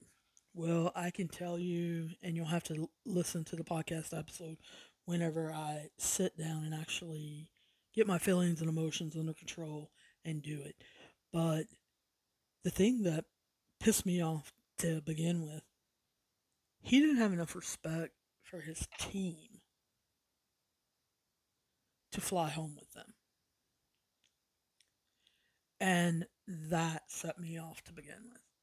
Well, 0.57 0.93
I 0.95 1.11
can 1.11 1.27
tell 1.27 1.59
you, 1.59 2.11
and 2.23 2.37
you'll 2.37 2.47
have 2.47 2.63
to 2.65 2.89
listen 3.05 3.43
to 3.47 3.57
the 3.57 3.65
podcast 3.65 4.17
episode 4.17 4.59
whenever 5.05 5.53
I 5.53 5.89
sit 5.99 6.39
down 6.39 6.63
and 6.63 6.73
actually 6.73 7.51
get 7.93 8.07
my 8.07 8.19
feelings 8.19 8.61
and 8.61 8.71
emotions 8.71 9.17
under 9.17 9.35
control 9.35 9.91
and 10.25 10.43
do 10.43 10.61
it. 10.63 10.77
But 11.33 11.65
the 12.63 12.71
thing 12.71 13.03
that 13.03 13.25
pissed 13.81 14.07
me 14.07 14.23
off 14.23 14.53
to 14.79 15.01
begin 15.01 15.43
with, 15.45 15.65
he 16.81 17.01
didn't 17.01 17.17
have 17.17 17.33
enough 17.33 17.57
respect 17.57 18.13
for 18.45 18.61
his 18.61 18.87
team 19.01 19.61
to 22.13 22.21
fly 22.21 22.51
home 22.51 22.77
with 22.79 22.93
them. 22.93 23.15
And 25.81 26.27
that 26.47 27.03
set 27.09 27.41
me 27.41 27.59
off 27.59 27.83
to 27.85 27.93
begin 27.93 28.23
with. 28.31 28.54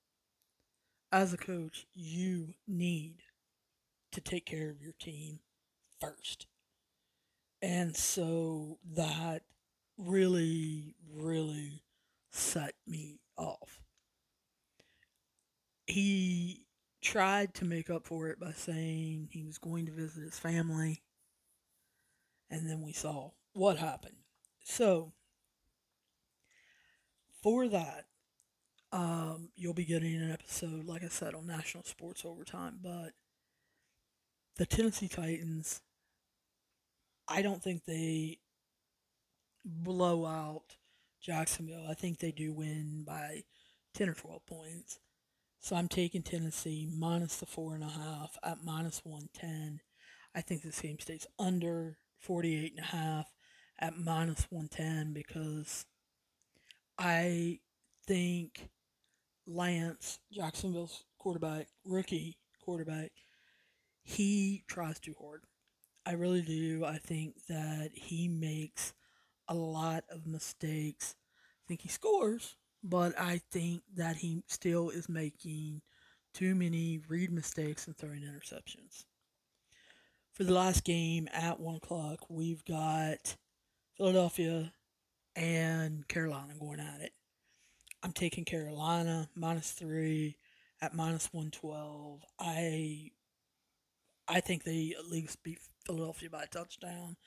As 1.11 1.33
a 1.33 1.37
coach, 1.37 1.87
you 1.93 2.53
need 2.67 3.17
to 4.11 4.21
take 4.21 4.45
care 4.45 4.69
of 4.69 4.81
your 4.81 4.93
team 4.93 5.39
first. 5.99 6.47
And 7.61 7.95
so 7.95 8.79
that 8.95 9.43
really, 9.97 10.95
really 11.13 11.83
set 12.31 12.73
me 12.87 13.19
off. 13.37 13.81
He 15.85 16.63
tried 17.01 17.53
to 17.55 17.65
make 17.65 17.89
up 17.89 18.05
for 18.05 18.29
it 18.29 18.39
by 18.39 18.51
saying 18.51 19.29
he 19.31 19.43
was 19.43 19.57
going 19.57 19.85
to 19.87 19.91
visit 19.91 20.23
his 20.23 20.39
family. 20.39 21.01
And 22.49 22.69
then 22.69 22.81
we 22.81 22.93
saw 22.93 23.31
what 23.53 23.77
happened. 23.77 24.15
So, 24.63 25.13
for 27.41 27.67
that, 27.67 28.05
um, 28.91 29.49
you'll 29.55 29.73
be 29.73 29.85
getting 29.85 30.15
an 30.15 30.31
episode, 30.31 30.85
like 30.85 31.03
I 31.03 31.07
said, 31.07 31.33
on 31.33 31.47
National 31.47 31.83
Sports 31.83 32.23
Overtime. 32.25 32.79
But 32.81 33.13
the 34.57 34.65
Tennessee 34.65 35.07
Titans, 35.07 35.81
I 37.27 37.41
don't 37.41 37.63
think 37.63 37.85
they 37.85 38.39
blow 39.63 40.25
out 40.25 40.75
Jacksonville. 41.21 41.85
I 41.89 41.93
think 41.93 42.19
they 42.19 42.31
do 42.31 42.53
win 42.53 43.03
by 43.05 43.43
10 43.93 44.09
or 44.09 44.13
12 44.13 44.45
points. 44.45 44.99
So 45.61 45.75
I'm 45.75 45.87
taking 45.87 46.23
Tennessee 46.23 46.89
minus 46.91 47.37
the 47.37 47.45
four 47.45 47.75
and 47.75 47.83
a 47.83 47.87
half 47.87 48.37
at 48.43 48.63
minus 48.63 49.01
110. 49.05 49.79
I 50.33 50.41
think 50.41 50.63
this 50.63 50.81
game 50.81 50.99
stays 50.99 51.27
under 51.37 51.97
48 52.19 52.73
and 52.75 52.79
a 52.79 52.87
half 52.87 53.27
at 53.79 53.97
minus 53.97 54.47
110 54.49 55.13
because 55.13 55.85
I 56.97 57.59
think 58.07 58.69
Lance, 59.47 60.19
Jacksonville's 60.31 61.03
quarterback, 61.17 61.67
rookie 61.85 62.37
quarterback, 62.63 63.11
he 64.03 64.63
tries 64.67 64.99
too 64.99 65.15
hard. 65.19 65.43
I 66.05 66.13
really 66.13 66.41
do. 66.41 66.83
I 66.85 66.97
think 66.97 67.35
that 67.47 67.91
he 67.93 68.27
makes 68.27 68.93
a 69.47 69.55
lot 69.55 70.03
of 70.09 70.25
mistakes. 70.25 71.15
I 71.63 71.63
think 71.67 71.81
he 71.81 71.89
scores, 71.89 72.55
but 72.83 73.19
I 73.19 73.41
think 73.51 73.83
that 73.95 74.17
he 74.17 74.43
still 74.47 74.89
is 74.89 75.07
making 75.07 75.81
too 76.33 76.55
many 76.55 76.99
read 77.07 77.31
mistakes 77.31 77.87
and 77.87 77.95
throwing 77.95 78.21
interceptions. 78.21 79.05
For 80.33 80.43
the 80.43 80.53
last 80.53 80.83
game 80.83 81.27
at 81.33 81.59
1 81.59 81.75
o'clock, 81.75 82.25
we've 82.29 82.63
got 82.65 83.35
Philadelphia 83.95 84.71
and 85.35 86.07
Carolina 86.07 86.53
going 86.59 86.79
at 86.79 87.01
it. 87.01 87.11
I'm 88.03 88.13
taking 88.13 88.45
Carolina 88.45 89.29
minus 89.35 89.71
three 89.71 90.37
at 90.81 90.95
minus 90.95 91.29
112. 91.31 92.21
I 92.39 93.11
I 94.27 94.39
think 94.39 94.63
they 94.63 94.95
at 94.97 95.09
least 95.09 95.43
beat 95.43 95.59
Philadelphia 95.85 96.29
by 96.29 96.43
a 96.43 96.47
touchdown. 96.47 97.17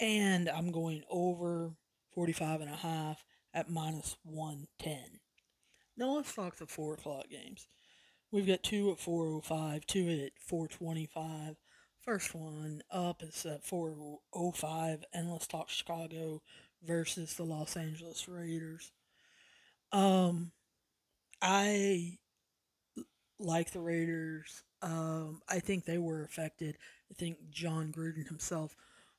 And 0.00 0.48
I'm 0.48 0.70
going 0.70 1.02
over 1.10 1.72
45 2.14 2.62
and 2.62 2.70
a 2.70 2.76
half 2.76 3.24
at 3.52 3.70
minus 3.70 4.16
110. 4.24 5.20
Now 5.96 6.16
let's 6.16 6.34
talk 6.34 6.56
the 6.56 6.66
4 6.66 6.94
o'clock 6.94 7.28
games. 7.28 7.66
We've 8.30 8.46
got 8.46 8.62
two 8.62 8.90
at 8.90 9.00
405, 9.00 9.86
two 9.86 10.08
at 10.26 10.32
425. 10.40 11.56
First 12.00 12.34
one 12.34 12.82
up 12.90 13.22
is 13.22 13.44
at 13.44 13.64
405, 13.64 15.04
and 15.12 15.32
let's 15.32 15.46
talk 15.46 15.68
Chicago 15.68 16.42
versus 16.82 17.34
the 17.34 17.44
Los 17.44 17.76
Angeles 17.76 18.28
Raiders. 18.28 18.92
Um, 19.92 20.52
I 21.40 22.18
like 23.38 23.70
the 23.72 23.80
Raiders. 23.80 24.62
Um, 24.82 25.40
I 25.48 25.60
think 25.60 25.84
they 25.84 25.98
were 25.98 26.24
affected 26.24 26.76
I 27.10 27.14
think 27.14 27.50
Jon 27.50 27.92
Gruden 27.92 28.26
himself 28.26 28.76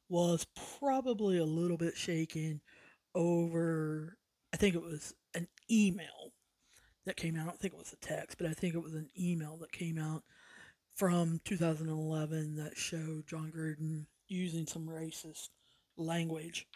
was 0.07 0.45
probably 0.79 1.37
a 1.37 1.45
little 1.45 1.77
bit 1.77 1.97
shaken 1.97 2.61
over, 3.15 4.17
I 4.53 4.57
think 4.57 4.75
it 4.75 4.81
was 4.81 5.13
an 5.33 5.47
email 5.69 6.33
that 7.05 7.17
came 7.17 7.35
out. 7.35 7.43
I 7.43 7.45
don't 7.45 7.59
think 7.59 7.73
it 7.73 7.79
was 7.79 7.93
a 7.93 8.05
text, 8.05 8.37
but 8.37 8.47
I 8.47 8.53
think 8.53 8.75
it 8.75 8.83
was 8.83 8.93
an 8.93 9.09
email 9.19 9.57
that 9.57 9.71
came 9.71 9.97
out 9.97 10.23
from 10.95 11.39
2011 11.45 12.55
that 12.55 12.77
showed 12.77 13.27
Jon 13.27 13.51
Gruden 13.55 14.05
using 14.27 14.65
some 14.65 14.87
racist 14.87 15.49
language. 15.97 16.67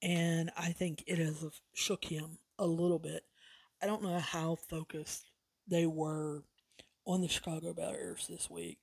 And 0.00 0.50
I 0.56 0.72
think 0.72 1.02
it 1.06 1.18
has 1.18 1.44
shook 1.74 2.04
him 2.04 2.38
a 2.58 2.66
little 2.66 2.98
bit. 2.98 3.22
I 3.82 3.86
don't 3.86 4.02
know 4.02 4.18
how 4.18 4.56
focused 4.56 5.30
they 5.66 5.86
were 5.86 6.42
on 7.06 7.20
the 7.20 7.28
Chicago 7.28 7.72
Bears 7.72 8.26
this 8.28 8.50
week. 8.50 8.78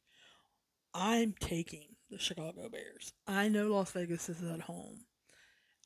I'm 0.94 1.34
taking 1.39 1.96
the 2.10 2.17
Chicago 2.17 2.70
Bears. 2.70 3.12
I 3.27 3.50
know 3.50 3.67
Las 3.67 3.91
Vegas 3.91 4.29
is 4.29 4.41
at 4.44 4.62
home. 4.62 5.01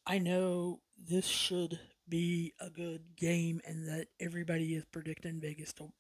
I 0.06 0.20
know 0.20 0.82
this 0.98 1.26
should 1.26 1.80
be 2.08 2.54
a 2.60 2.70
good 2.70 3.02
game 3.16 3.62
and 3.66 3.88
that 3.88 4.08
everybody 4.20 4.76
is 4.76 4.86
predicting 4.86 5.40
Vegas 5.40 5.74
to 5.74 5.92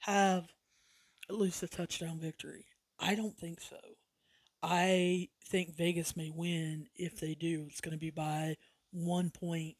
have 0.00 0.46
at 1.28 1.38
least 1.38 1.62
a 1.62 1.68
touchdown 1.68 2.18
victory. 2.20 2.66
I 2.98 3.14
don't 3.14 3.36
think 3.36 3.60
so. 3.60 3.76
I 4.62 5.28
think 5.48 5.76
Vegas 5.76 6.16
may 6.16 6.30
win. 6.30 6.88
If 6.94 7.20
they 7.20 7.34
do, 7.34 7.66
it's 7.68 7.80
going 7.80 7.92
to 7.92 7.98
be 7.98 8.10
by 8.10 8.56
one 8.92 9.30
point, 9.30 9.76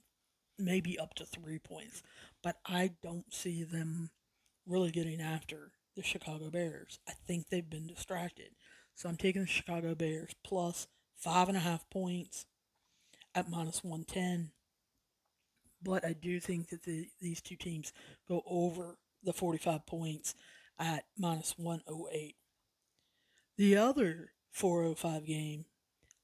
maybe 0.59 0.99
up 0.99 1.15
to 1.15 1.25
three 1.25 1.59
points. 1.59 2.03
But 2.43 2.57
I 2.67 2.93
don't 3.03 3.33
see 3.33 3.63
them 3.65 4.11
really 4.67 4.91
getting 4.91 5.21
after 5.21 5.73
the 5.95 6.03
Chicago 6.03 6.51
Bears. 6.51 6.99
I 7.09 7.13
think 7.27 7.49
they've 7.49 7.69
been 7.69 7.87
distracted. 7.87 8.51
So 8.95 9.09
I'm 9.09 9.17
taking 9.17 9.43
the 9.43 9.49
Chicago 9.49 9.95
Bears 9.95 10.33
plus 10.45 10.87
five 11.17 11.49
and 11.49 11.57
a 11.57 11.61
half 11.61 11.89
points 11.91 12.47
at 13.35 13.51
minus 13.51 13.83
110. 13.83 14.51
But 15.83 16.05
I 16.05 16.15
do 16.15 16.41
think 16.41 16.71
that 16.71 16.83
the, 16.85 17.09
these 17.21 17.41
two 17.41 17.57
teams 17.57 17.93
go 18.29 18.43
over 18.47 18.97
the 19.23 19.33
45 19.33 19.87
points 19.87 20.35
at 20.79 21.05
minus 21.19 21.55
108. 21.57 22.37
The 23.57 23.77
other 23.77 24.33
405 24.53 25.27
game 25.27 25.65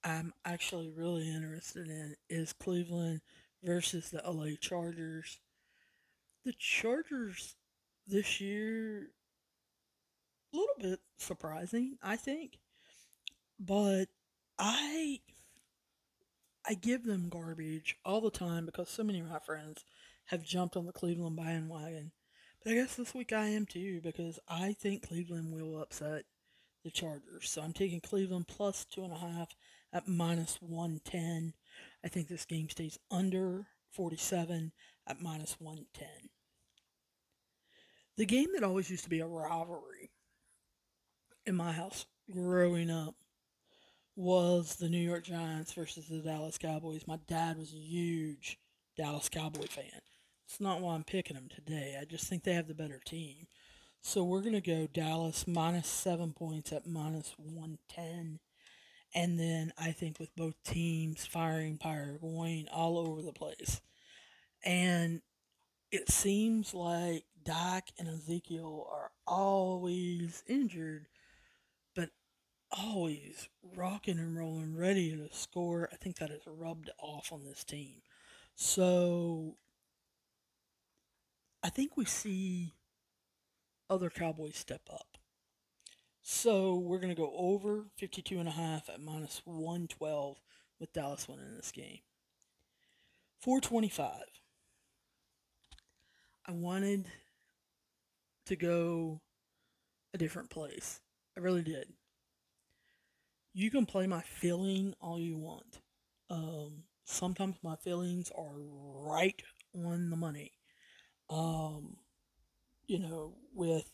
I'm 0.04 0.32
actually 0.44 0.90
really 0.90 1.28
interested 1.28 1.86
in 1.86 2.16
is 2.28 2.52
Cleveland 2.52 3.20
versus 3.62 4.10
the 4.10 4.22
LA 4.28 4.56
Chargers. 4.60 5.38
The 6.44 6.52
Chargers 6.58 7.56
this 8.06 8.40
year, 8.40 9.10
a 10.52 10.56
little 10.56 10.74
bit 10.80 11.00
surprising, 11.18 11.96
I 12.02 12.16
think. 12.16 12.58
But 13.60 14.06
I 14.58 15.20
I 16.66 16.74
give 16.74 17.04
them 17.04 17.28
garbage 17.28 17.96
all 18.04 18.20
the 18.20 18.30
time 18.30 18.66
because 18.66 18.88
so 18.88 19.02
many 19.02 19.20
of 19.20 19.28
my 19.28 19.38
friends 19.40 19.84
have 20.26 20.44
jumped 20.44 20.76
on 20.76 20.86
the 20.86 20.92
Cleveland 20.92 21.36
bandwagon. 21.36 22.12
But 22.62 22.72
I 22.72 22.74
guess 22.76 22.94
this 22.94 23.14
week 23.14 23.32
I 23.32 23.46
am 23.48 23.66
too 23.66 24.00
because 24.00 24.38
I 24.48 24.72
think 24.72 25.08
Cleveland 25.08 25.52
will 25.52 25.80
upset 25.80 26.24
the 26.84 26.90
Chargers. 26.90 27.50
So 27.50 27.62
I'm 27.62 27.72
taking 27.72 28.00
Cleveland 28.00 28.46
plus 28.48 28.84
two 28.84 29.04
and 29.04 29.12
a 29.12 29.18
half 29.18 29.54
at 29.92 30.08
minus 30.08 30.58
110. 30.60 31.54
I 32.04 32.08
think 32.08 32.28
this 32.28 32.44
game 32.44 32.68
stays 32.68 32.98
under 33.10 33.66
47 33.90 34.72
at 35.06 35.20
minus 35.20 35.56
110. 35.58 36.08
The 38.16 38.26
game 38.26 38.48
that 38.54 38.64
always 38.64 38.90
used 38.90 39.04
to 39.04 39.10
be 39.10 39.20
a 39.20 39.26
rivalry 39.26 40.10
in 41.46 41.54
my 41.54 41.72
house 41.72 42.06
growing 42.30 42.90
up 42.90 43.14
was 44.14 44.76
the 44.76 44.88
New 44.88 44.98
York 44.98 45.24
Giants 45.24 45.72
versus 45.72 46.06
the 46.08 46.18
Dallas 46.18 46.58
Cowboys. 46.58 47.06
My 47.06 47.18
dad 47.26 47.56
was 47.58 47.72
a 47.72 47.78
huge 47.78 48.58
Dallas 48.96 49.28
Cowboy 49.28 49.66
fan. 49.66 50.00
It's 50.46 50.60
not 50.60 50.80
why 50.80 50.94
I'm 50.94 51.04
picking 51.04 51.34
them 51.34 51.48
today. 51.48 51.96
I 52.00 52.04
just 52.04 52.28
think 52.28 52.44
they 52.44 52.52
have 52.52 52.68
the 52.68 52.74
better 52.74 53.00
team. 53.04 53.46
So 54.02 54.22
we're 54.24 54.42
going 54.42 54.52
to 54.52 54.60
go 54.60 54.86
Dallas 54.92 55.46
minus 55.46 55.86
seven 55.86 56.32
points 56.32 56.72
at 56.72 56.86
minus 56.86 57.34
110. 57.38 58.40
And 59.14 59.38
then 59.38 59.72
I 59.78 59.92
think 59.92 60.18
with 60.18 60.34
both 60.36 60.54
teams 60.64 61.26
firing 61.26 61.76
fire 61.76 62.18
going 62.20 62.66
all 62.72 62.98
over 62.98 63.20
the 63.20 63.32
place. 63.32 63.80
And 64.64 65.20
it 65.90 66.10
seems 66.10 66.72
like 66.72 67.24
Dak 67.44 67.88
and 67.98 68.08
Ezekiel 68.08 68.88
are 68.90 69.10
always 69.26 70.42
injured, 70.46 71.06
but 71.94 72.10
always 72.70 73.48
rocking 73.76 74.18
and 74.18 74.36
rolling, 74.36 74.76
ready 74.76 75.14
to 75.14 75.28
score. 75.36 75.90
I 75.92 75.96
think 75.96 76.16
that 76.16 76.30
has 76.30 76.46
rubbed 76.46 76.90
off 76.98 77.32
on 77.32 77.44
this 77.44 77.64
team. 77.64 78.02
So 78.54 79.56
I 81.62 81.68
think 81.68 81.96
we 81.96 82.06
see 82.06 82.72
other 83.90 84.08
Cowboys 84.08 84.56
step 84.56 84.82
up. 84.90 85.11
So 86.22 86.76
we're 86.76 86.98
going 86.98 87.14
to 87.14 87.20
go 87.20 87.32
over 87.36 87.86
52 87.96 88.38
and 88.38 88.48
a 88.48 88.52
half 88.52 88.88
at 88.88 89.00
minus 89.00 89.42
112 89.44 90.40
with 90.78 90.92
Dallas 90.92 91.28
winning 91.28 91.56
this 91.56 91.72
game. 91.72 91.98
425. 93.40 94.12
I 96.46 96.52
wanted 96.52 97.06
to 98.46 98.56
go 98.56 99.20
a 100.14 100.18
different 100.18 100.48
place. 100.48 101.00
I 101.36 101.40
really 101.40 101.62
did. 101.62 101.92
You 103.52 103.70
can 103.70 103.84
play 103.84 104.06
my 104.06 104.20
feeling 104.20 104.94
all 105.00 105.18
you 105.18 105.36
want. 105.36 105.80
Um, 106.30 106.84
sometimes 107.04 107.56
my 107.64 107.74
feelings 107.76 108.30
are 108.36 108.54
right 108.54 109.42
on 109.74 110.10
the 110.10 110.16
money. 110.16 110.52
Um, 111.28 111.96
you 112.86 113.00
know, 113.00 113.34
with 113.54 113.90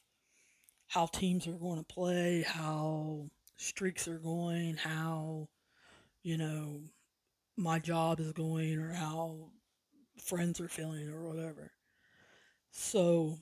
how 0.88 1.07
teams 1.07 1.46
are 1.46 1.53
going 1.53 1.79
to 1.79 1.85
play, 1.85 2.42
how 2.46 3.29
streaks 3.57 4.09
are 4.09 4.18
going, 4.18 4.77
how, 4.77 5.48
you 6.22 6.37
know, 6.37 6.81
my 7.57 7.79
job 7.79 8.20
is 8.20 8.33
going, 8.33 8.79
or 8.79 8.92
how 8.92 9.51
friends 10.16 10.61
are 10.61 10.68
feeling, 10.68 11.09
or 11.11 11.29
whatever. 11.29 11.72
So 12.70 13.38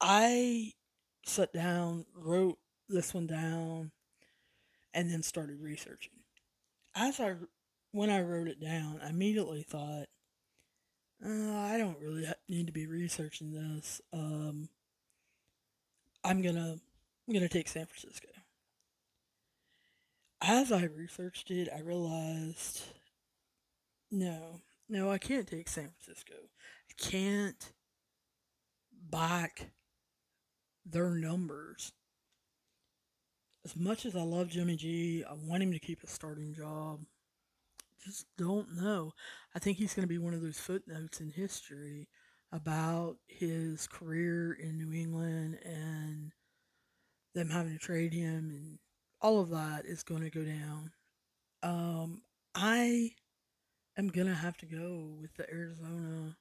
I 0.00 0.72
sat 1.26 1.52
down, 1.52 2.06
wrote 2.14 2.58
this 2.88 3.12
one 3.12 3.26
down, 3.26 3.90
and 4.94 5.10
then 5.10 5.22
started 5.22 5.60
researching. 5.60 6.12
As 6.94 7.20
I, 7.20 7.34
when 7.92 8.10
I 8.10 8.22
wrote 8.22 8.48
it 8.48 8.60
down, 8.60 9.00
I 9.04 9.10
immediately 9.10 9.62
thought, 9.62 10.06
uh, 11.24 11.56
I 11.56 11.78
don't 11.78 11.98
really 12.00 12.26
need 12.48 12.66
to 12.66 12.72
be 12.72 12.86
researching 12.86 13.52
this. 13.52 14.00
Um, 14.12 14.68
I'm 16.24 16.40
gonna 16.40 16.76
I'm 17.28 17.34
gonna 17.34 17.48
take 17.48 17.68
San 17.68 17.86
Francisco. 17.86 18.28
As 20.40 20.72
I 20.72 20.84
researched 20.84 21.50
it, 21.50 21.68
I 21.74 21.80
realized 21.80 22.82
no, 24.10 24.60
no, 24.88 25.10
I 25.10 25.18
can't 25.18 25.46
take 25.46 25.68
San 25.68 25.90
Francisco. 25.90 26.34
I 26.34 26.94
can't 27.10 27.72
back 29.10 29.70
their 30.86 31.10
numbers. 31.10 31.92
As 33.64 33.76
much 33.76 34.04
as 34.06 34.14
I 34.14 34.22
love 34.22 34.48
Jimmy 34.48 34.76
G, 34.76 35.24
I 35.28 35.34
want 35.34 35.62
him 35.62 35.72
to 35.72 35.78
keep 35.78 36.02
a 36.02 36.06
starting 36.06 36.54
job. 36.54 37.00
Just 38.04 38.26
don't 38.36 38.76
know. 38.76 39.12
I 39.54 39.58
think 39.58 39.78
he's 39.78 39.94
going 39.94 40.06
to 40.06 40.12
be 40.12 40.18
one 40.18 40.34
of 40.34 40.42
those 40.42 40.58
footnotes 40.58 41.20
in 41.20 41.30
history 41.30 42.08
about 42.54 43.16
his 43.26 43.88
career 43.88 44.52
in 44.52 44.78
New 44.78 44.96
England 44.96 45.58
and 45.64 46.30
them 47.34 47.50
having 47.50 47.72
to 47.72 47.78
trade 47.78 48.12
him 48.12 48.50
and 48.50 48.78
all 49.20 49.40
of 49.40 49.50
that 49.50 49.84
is 49.86 50.04
going 50.04 50.22
to 50.22 50.30
go 50.30 50.44
down. 50.44 50.92
Um, 51.64 52.22
I 52.54 53.10
am 53.98 54.08
going 54.08 54.28
to 54.28 54.34
have 54.34 54.56
to 54.58 54.66
go 54.66 55.16
with 55.20 55.34
the 55.34 55.50
Arizona 55.50 56.36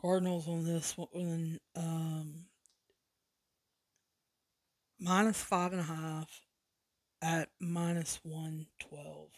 Cardinals 0.00 0.48
on 0.48 0.64
this 0.64 0.96
one. 0.96 1.58
Um, 1.76 2.46
minus 4.98 5.42
five 5.42 5.72
and 5.72 5.80
a 5.80 5.84
half 5.84 6.40
at 7.20 7.50
minus 7.60 8.18
112. 8.22 9.28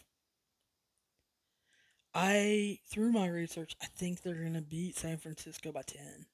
I 2.13 2.79
through 2.87 3.11
my 3.11 3.27
research, 3.27 3.75
I 3.81 3.87
think 3.87 4.21
they're 4.21 4.35
going 4.35 4.53
to 4.53 4.61
beat 4.61 4.97
San 4.97 5.17
Francisco 5.17 5.71
by 5.71 5.81
10. 5.81 6.25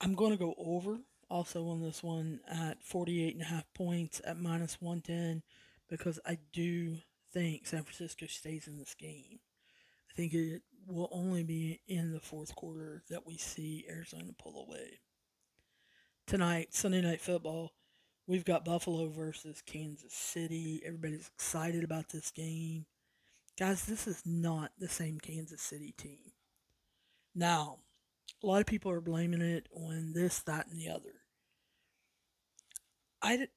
I'm 0.00 0.14
going 0.14 0.30
to 0.30 0.36
go 0.36 0.54
over 0.56 0.98
also 1.28 1.68
on 1.68 1.80
this 1.80 2.02
one 2.02 2.40
at 2.48 2.82
48 2.82 3.34
and 3.34 3.42
a 3.42 3.46
half 3.46 3.64
points 3.74 4.20
at 4.24 4.38
minus 4.38 4.80
110 4.80 5.42
because 5.88 6.18
I 6.24 6.38
do 6.52 6.96
think 7.32 7.66
San 7.66 7.82
Francisco 7.82 8.26
stays 8.26 8.66
in 8.66 8.78
this 8.78 8.94
game. 8.94 9.40
I 10.10 10.14
think 10.14 10.32
it 10.32 10.62
will 10.86 11.08
only 11.12 11.44
be 11.44 11.80
in 11.86 12.12
the 12.12 12.20
fourth 12.20 12.54
quarter 12.54 13.02
that 13.10 13.26
we 13.26 13.36
see 13.36 13.84
Arizona 13.88 14.32
pull 14.38 14.66
away. 14.66 15.00
Tonight, 16.26 16.74
Sunday 16.74 17.00
Night 17.00 17.20
Football, 17.20 17.72
We've 18.30 18.44
got 18.44 18.64
Buffalo 18.64 19.08
versus 19.08 19.60
Kansas 19.60 20.12
City. 20.12 20.80
Everybody's 20.86 21.28
excited 21.34 21.82
about 21.82 22.10
this 22.10 22.30
game. 22.30 22.86
Guys, 23.60 23.84
this 23.84 24.06
is 24.06 24.22
not 24.24 24.72
the 24.78 24.88
same 24.88 25.18
Kansas 25.20 25.60
City 25.60 25.92
team. 25.92 26.32
Now, 27.34 27.80
a 28.42 28.46
lot 28.46 28.62
of 28.62 28.66
people 28.66 28.90
are 28.90 29.02
blaming 29.02 29.42
it 29.42 29.68
on 29.76 30.14
this, 30.14 30.38
that, 30.44 30.68
and 30.68 30.80
the 30.80 30.88
other. 30.88 31.12
I, 33.20 33.48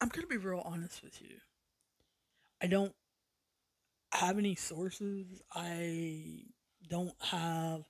I'm 0.00 0.08
going 0.08 0.22
to 0.22 0.26
be 0.26 0.38
real 0.38 0.62
honest 0.64 1.02
with 1.02 1.20
you. 1.20 1.36
I 2.62 2.66
don't 2.66 2.94
have 4.10 4.38
any 4.38 4.54
sources. 4.54 5.26
I 5.54 6.44
don't 6.88 7.12
have 7.20 7.82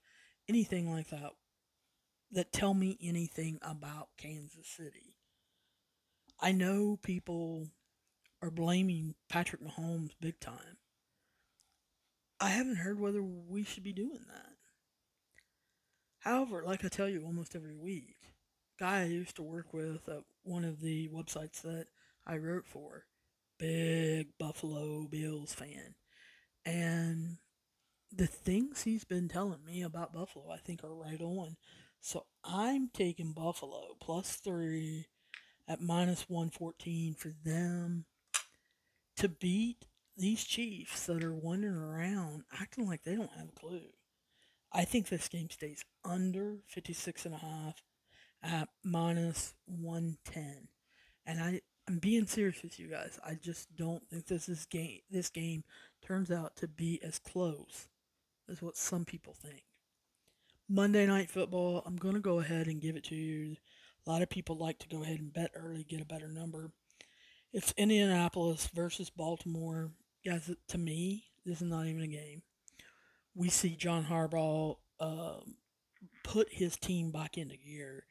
anything 0.49 0.93
like 0.93 1.11
that 1.11 1.31
that 2.33 2.53
tell 2.53 2.75
me 2.75 2.99
anything 3.01 3.61
about 3.63 4.09
Kansas 4.19 4.67
City. 4.67 5.15
I 6.41 6.51
know 6.51 6.99
people 7.01 7.69
are 8.43 8.51
blaming 8.51 9.15
Patrick 9.29 9.63
Mahomes 9.63 10.11
big 10.21 10.41
time. 10.41 10.79
I 12.41 12.51
haven't 12.51 12.77
heard 12.77 13.01
whether 13.01 13.23
we 13.23 13.65
should 13.65 13.83
be 13.83 13.93
doing 13.93 14.25
that. 14.29 14.53
However, 16.21 16.63
like 16.65 16.85
I 16.85 16.89
tell 16.89 17.09
you 17.09 17.25
almost 17.25 17.55
every 17.55 17.77
week, 17.77 18.17
guy 18.79 19.03
I 19.03 19.05
used 19.05 19.37
to 19.37 19.43
work 19.43 19.73
with 19.73 20.09
at 20.09 20.23
one 20.43 20.65
of 20.65 20.81
the 20.81 21.09
websites 21.09 21.63
that 21.63 21.87
I 22.27 22.37
wrote 22.37 22.67
for, 22.67 23.05
big 23.59 24.29
Buffalo 24.39 25.07
Bills 25.09 25.55
fan. 25.55 25.95
And 26.65 27.39
the 28.13 28.27
things 28.27 28.83
he's 28.83 29.05
been 29.05 29.29
telling 29.29 29.65
me 29.65 29.83
about 29.83 30.13
Buffalo, 30.13 30.51
I 30.51 30.59
think, 30.59 30.83
are 30.85 30.95
right 30.95 31.21
on. 31.21 31.57
So 32.01 32.27
I'm 32.45 32.91
taking 32.93 33.33
Buffalo 33.33 33.97
plus 34.01 34.37
three 34.37 35.07
at 35.69 35.81
minus 35.81 36.29
114 36.29 37.15
for 37.15 37.33
them 37.45 38.05
to 39.17 39.29
beat 39.29 39.87
these 40.17 40.45
Chiefs 40.45 41.07
that 41.07 41.23
are 41.23 41.35
wandering 41.35 41.77
around 41.77 42.45
acting 42.61 42.87
like 42.87 43.05
they 43.05 43.15
don't 43.15 43.33
have 43.37 43.49
a 43.49 43.61
clue. 43.61 43.83
I 44.73 44.85
think 44.85 45.09
this 45.09 45.29
game 45.29 45.51
stays 45.51 45.85
under 46.05 46.59
56 46.67 47.27
and 47.27 47.35
a 47.35 47.39
half 47.39 47.83
at 48.43 48.69
minus 48.85 49.55
110. 49.67 50.69
And 51.27 51.41
I, 51.41 51.61
I'm 51.89 51.99
being 51.99 52.27
serious 52.27 52.63
with 52.63 52.79
you 52.79 52.89
guys. 52.89 53.19
I 53.25 53.35
just 53.35 53.75
don't 53.77 54.09
think 54.09 54.27
this 54.27 54.49
is 54.49 54.67
game 54.67 55.01
this 55.11 55.29
game 55.29 55.65
turns 56.03 56.31
out 56.31 56.57
to 56.57 56.69
be 56.69 57.01
as 57.03 57.19
close 57.19 57.89
as 58.49 58.63
what 58.63 58.77
some 58.77 59.05
people 59.05 59.35
think. 59.35 59.65
Monday 60.69 61.07
night 61.07 61.31
football, 61.31 61.83
I'm 61.87 61.97
to 62.15 62.21
go 62.21 62.41
ahead 62.41 62.67
and 62.67 62.81
give 62.81 62.97
it 62.97 63.05
to 63.05 63.15
you. 63.15 63.57
A 64.07 64.11
lot 64.11 64.23
of 64.23 64.31
people 64.31 64.57
like 64.57 64.79
to 64.81 64.89
go 64.89 65.03
ahead 65.03 65.21
and 65.21 65.33
bet 65.33 65.53
early, 65.55 65.85
get 65.85 66.01
a 66.01 66.07
better 66.07 66.29
number. 66.29 66.71
It's 67.53 67.73
Indianapolis 67.77 68.69
versus 68.75 69.11
Baltimore. 69.11 69.91
Guys, 70.27 70.51
to 70.67 70.79
me, 70.79 71.23
this 71.45 71.63
is 71.63 71.69
not 71.69 71.87
even 71.87 72.03
a 72.03 72.09
game. 72.09 72.43
We 73.37 73.49
see 73.49 73.77
John 73.77 74.05
Harbaugh 74.05 74.75
uh, 74.99 75.37
put 76.25 76.49
his 76.51 76.77
team 76.77 77.13
back 77.13 77.39
into 77.39 77.57
gear, 77.57 78.07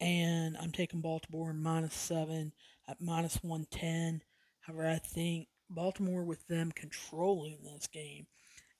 and 0.00 0.56
I'm 0.56 0.72
taking 0.72 1.02
Baltimore 1.02 1.52
minus 1.52 1.92
seven 1.92 2.52
at 2.88 3.02
minus 3.02 3.42
110. 3.42 4.22
However, 4.60 4.88
I 4.88 4.96
think 4.96 5.48
Baltimore, 5.68 6.24
with 6.24 6.46
them 6.46 6.72
controlling 6.74 7.58
this 7.62 7.86
game, 7.86 8.28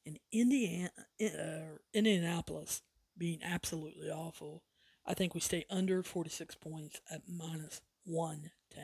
and 0.07 0.19
Indiana, 0.33 0.89
uh, 1.23 1.77
Indianapolis 1.93 2.81
being 3.19 3.41
absolutely 3.45 4.09
awful, 4.09 4.63
I 5.05 5.13
think 5.13 5.35
we 5.35 5.41
stay 5.41 5.67
under 5.69 6.03
46 6.03 6.55
points 6.55 7.03
at 7.11 7.21
minus 7.29 7.83
110. 8.07 8.83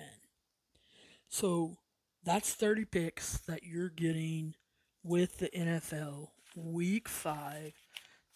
So 1.30 1.78
that's 2.24 2.54
30 2.54 2.86
picks 2.86 3.38
that 3.46 3.64
you're 3.64 3.90
getting 3.90 4.54
with 5.02 5.38
the 5.38 5.48
NFL 5.50 6.28
week 6.56 7.08
five 7.08 7.74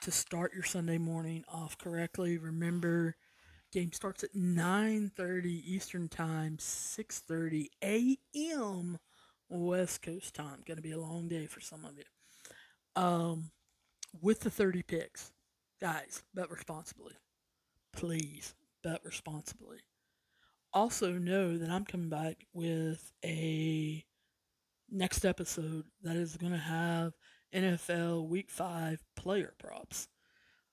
to 0.02 0.10
start 0.10 0.52
your 0.52 0.62
Sunday 0.62 0.98
morning 0.98 1.44
off 1.48 1.78
correctly. 1.78 2.36
Remember, 2.36 3.16
game 3.72 3.92
starts 3.92 4.22
at 4.22 4.34
9.30 4.34 5.46
Eastern 5.46 6.08
Time, 6.08 6.58
6.30 6.58 7.68
a.m. 7.82 8.98
West 9.48 10.02
Coast 10.02 10.34
time. 10.34 10.62
Going 10.66 10.76
to 10.76 10.82
be 10.82 10.92
a 10.92 11.00
long 11.00 11.26
day 11.28 11.46
for 11.46 11.60
some 11.60 11.84
of 11.86 11.96
you. 11.96 12.04
Um, 13.02 13.50
with 14.20 14.40
the 14.40 14.50
30 14.50 14.82
picks, 14.82 15.32
guys, 15.80 16.22
bet 16.34 16.50
responsibly. 16.50 17.14
Please 17.94 18.54
bet 18.82 19.00
responsibly. 19.02 19.78
Also, 20.78 21.14
know 21.14 21.58
that 21.58 21.70
I'm 21.70 21.84
coming 21.84 22.08
back 22.08 22.46
with 22.52 23.10
a 23.24 24.04
next 24.88 25.24
episode 25.24 25.86
that 26.04 26.14
is 26.14 26.36
going 26.36 26.52
to 26.52 26.56
have 26.56 27.14
NFL 27.52 28.28
Week 28.28 28.48
5 28.48 29.02
player 29.16 29.54
props. 29.58 30.06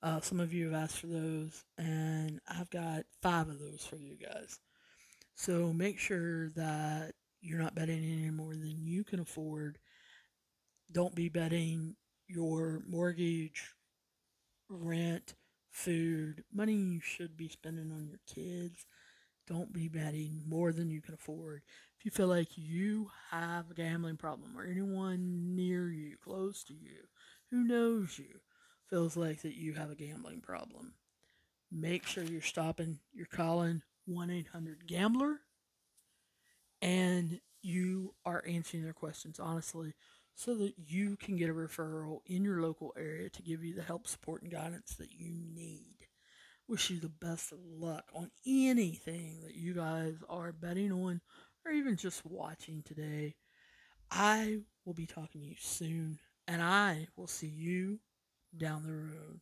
Uh, 0.04 0.20
some 0.22 0.40
of 0.40 0.54
you 0.54 0.66
have 0.66 0.84
asked 0.84 1.00
for 1.00 1.08
those, 1.08 1.66
and 1.80 2.40
I've 2.48 2.70
got 2.70 3.06
five 3.24 3.50
of 3.50 3.58
those 3.58 3.84
for 3.84 3.96
you 3.96 4.16
guys. 4.16 4.60
So 5.34 5.74
make 5.74 5.98
sure 5.98 6.50
that 6.52 7.14
you're 7.42 7.58
not 7.58 7.74
betting 7.74 8.04
any 8.04 8.30
more 8.30 8.54
than 8.54 8.76
you 8.84 9.04
can 9.04 9.20
afford. 9.20 9.80
Don't 10.92 11.16
be 11.16 11.30
betting 11.30 11.96
your 12.28 12.84
mortgage, 12.88 13.74
rent, 14.70 15.34
food, 15.72 16.44
money 16.54 16.76
you 16.76 17.00
should 17.02 17.36
be 17.36 17.50
spending 17.50 17.92
on 17.92 18.06
your 18.08 18.20
kids. 18.32 18.86
Don't 19.48 19.72
be 19.72 19.88
betting 19.88 20.42
more 20.48 20.72
than 20.72 20.90
you 20.90 21.02
can 21.02 21.14
afford. 21.14 21.62
If 21.98 22.06
you 22.06 22.12
feel 22.12 22.28
like 22.28 22.58
you 22.58 23.12
have 23.32 23.70
a 23.70 23.74
gambling 23.74 24.18
problem 24.18 24.58
or 24.58 24.66
anyone 24.66 25.56
near 25.56 25.90
you, 25.90 26.18
close 26.18 26.64
to 26.66 26.74
you, 26.74 27.08
who 27.52 27.64
knows 27.64 28.18
you, 28.18 28.40
feels 28.90 29.16
like 29.16 29.42
that 29.44 29.56
you 29.56 29.74
have 29.74 29.92
a 29.92 29.96
gambling 29.96 30.42
problem, 30.42 30.94
make 31.72 32.06
sure 32.06 32.24
you're 32.24 32.42
stopping, 32.42 33.00
you're 33.14 33.28
calling 33.28 33.82
1 34.06 34.30
800 34.30 34.88
Gambler 34.88 35.40
and 36.82 37.40
you 37.62 38.14
are 38.26 38.44
answering 38.48 38.84
their 38.84 38.94
questions 38.94 39.40
honestly 39.40 39.94
so 40.36 40.54
that 40.56 40.74
you 40.78 41.16
can 41.16 41.38
get 41.38 41.50
a 41.50 41.54
referral 41.54 42.20
in 42.26 42.44
your 42.44 42.62
local 42.62 42.94
area 42.98 43.30
to 43.30 43.42
give 43.42 43.64
you 43.64 43.74
the 43.74 43.82
help, 43.82 44.06
support, 44.08 44.44
and 44.44 44.52
guidance 44.52 44.96
that 44.96 45.12
you 45.12 45.32
need. 45.54 45.95
Wish 46.68 46.90
you 46.90 47.00
the 47.00 47.10
best 47.10 47.52
of 47.52 47.60
luck 47.64 48.06
on 48.14 48.32
anything 48.48 49.42
that 49.44 49.54
you 49.54 49.76
guys 49.76 50.16
are 50.28 50.52
betting 50.52 50.92
on 50.92 51.22
or 51.64 51.72
even 51.72 51.96
just 51.96 52.26
watching 52.26 52.82
today. 52.82 53.36
I 54.10 54.60
will 54.84 54.96
be 54.96 55.06
talking 55.06 55.42
to 55.42 55.48
you 55.48 55.56
soon, 55.60 56.18
and 56.48 56.64
I 56.64 57.08
will 57.16 57.28
see 57.28 57.48
you 57.48 58.00
down 58.58 58.84
the 58.84 58.94
road. 58.94 59.42